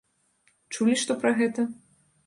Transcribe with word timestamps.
Чулі 0.77 0.97
што 1.05 1.19
пра 1.23 1.37
гэта? 1.43 1.71